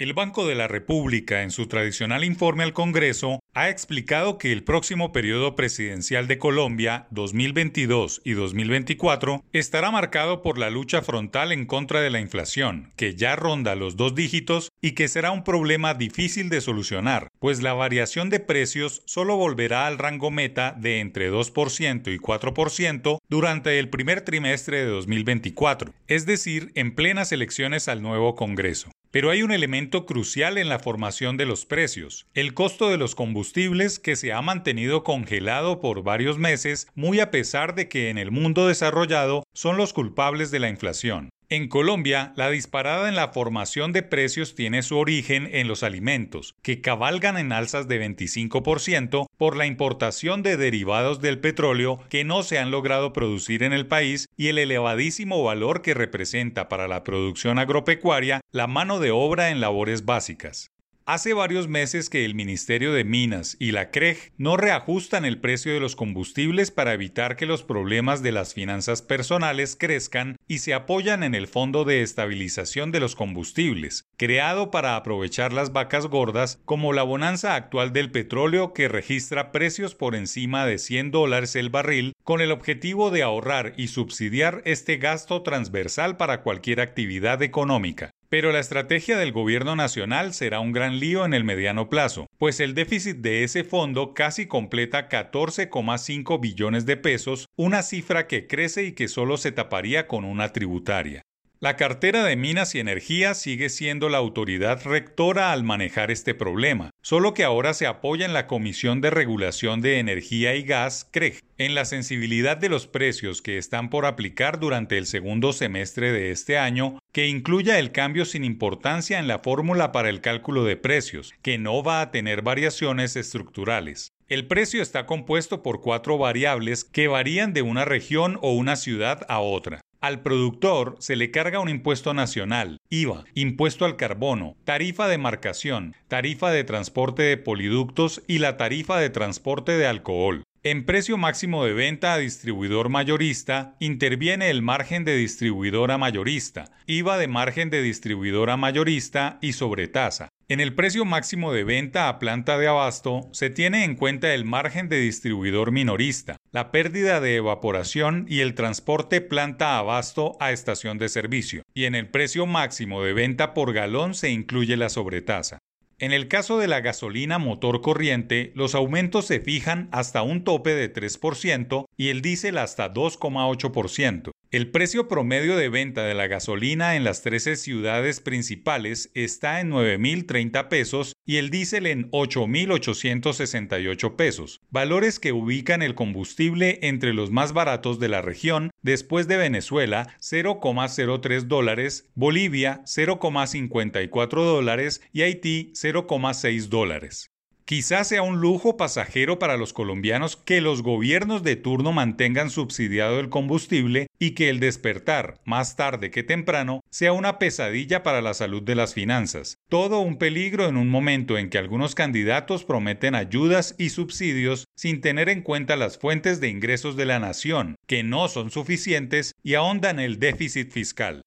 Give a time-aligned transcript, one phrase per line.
[0.00, 4.64] El Banco de la República, en su tradicional informe al Congreso, ha explicado que el
[4.64, 11.66] próximo periodo presidencial de Colombia, 2022 y 2024, estará marcado por la lucha frontal en
[11.66, 15.92] contra de la inflación, que ya ronda los dos dígitos y que será un problema
[15.92, 21.30] difícil de solucionar, pues la variación de precios solo volverá al rango meta de entre
[21.30, 28.00] 2% y 4% durante el primer trimestre de 2024, es decir, en plenas elecciones al
[28.00, 28.90] nuevo Congreso.
[29.10, 33.14] Pero hay un elemento crucial en la formación de los precios, el costo de los
[33.14, 38.18] combustibles que se ha mantenido congelado por varios meses, muy a pesar de que en
[38.18, 41.30] el mundo desarrollado son los culpables de la inflación.
[41.52, 46.54] En Colombia, la disparada en la formación de precios tiene su origen en los alimentos,
[46.62, 52.44] que cabalgan en alzas de 25% por la importación de derivados del petróleo que no
[52.44, 57.02] se han logrado producir en el país y el elevadísimo valor que representa para la
[57.02, 60.70] producción agropecuaria la mano de obra en labores básicas.
[61.12, 65.74] Hace varios meses que el Ministerio de Minas y la CREG no reajustan el precio
[65.74, 70.72] de los combustibles para evitar que los problemas de las finanzas personales crezcan y se
[70.72, 76.60] apoyan en el Fondo de Estabilización de los Combustibles, creado para aprovechar las vacas gordas
[76.64, 81.70] como la bonanza actual del petróleo que registra precios por encima de 100 dólares el
[81.70, 88.12] barril con el objetivo de ahorrar y subsidiar este gasto transversal para cualquier actividad económica.
[88.30, 92.60] Pero la estrategia del gobierno nacional será un gran lío en el mediano plazo, pues
[92.60, 98.84] el déficit de ese fondo casi completa 14,5 billones de pesos, una cifra que crece
[98.84, 101.22] y que solo se taparía con una tributaria.
[101.58, 106.90] La cartera de Minas y Energía sigue siendo la autoridad rectora al manejar este problema,
[107.02, 111.42] solo que ahora se apoya en la Comisión de Regulación de Energía y Gas, CREG,
[111.58, 116.30] en la sensibilidad de los precios que están por aplicar durante el segundo semestre de
[116.30, 120.76] este año, que incluya el cambio sin importancia en la fórmula para el cálculo de
[120.76, 124.12] precios, que no va a tener variaciones estructurales.
[124.28, 129.26] El precio está compuesto por cuatro variables que varían de una región o una ciudad
[129.28, 129.80] a otra.
[130.00, 135.94] Al productor se le carga un impuesto nacional, IVA, impuesto al carbono, tarifa de marcación,
[136.08, 140.42] tarifa de transporte de poliductos y la tarifa de transporte de alcohol.
[140.62, 146.70] En precio máximo de venta a distribuidor mayorista interviene el margen de distribuidor a mayorista,
[146.86, 150.28] IVA de margen de distribuidor a mayorista y sobretasa.
[150.50, 154.44] En el precio máximo de venta a planta de abasto se tiene en cuenta el
[154.44, 160.98] margen de distribuidor minorista, la pérdida de evaporación y el transporte planta abasto a estación
[160.98, 165.58] de servicio, y en el precio máximo de venta por galón se incluye la sobretasa.
[166.00, 170.74] En el caso de la gasolina motor corriente, los aumentos se fijan hasta un tope
[170.74, 174.30] de 3% y el diésel hasta 2,8%.
[174.52, 179.70] El precio promedio de venta de la gasolina en las 13 ciudades principales está en
[179.70, 187.30] 9.030 pesos y el diésel en 8.868 pesos, valores que ubican el combustible entre los
[187.30, 195.72] más baratos de la región después de Venezuela 0,03 dólares, Bolivia 0,54 dólares y Haití
[195.76, 197.30] 0,6 dólares.
[197.70, 203.20] Quizás sea un lujo pasajero para los colombianos que los gobiernos de turno mantengan subsidiado
[203.20, 208.34] el combustible y que el despertar, más tarde que temprano, sea una pesadilla para la
[208.34, 209.54] salud de las finanzas.
[209.68, 215.00] Todo un peligro en un momento en que algunos candidatos prometen ayudas y subsidios sin
[215.00, 219.54] tener en cuenta las fuentes de ingresos de la nación, que no son suficientes y
[219.54, 221.22] ahondan el déficit fiscal.